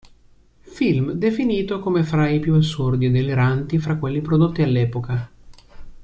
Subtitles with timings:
[0.75, 5.29] Film definito come fra i più assurdi e deliranti fra quelli prodotti all'epoca.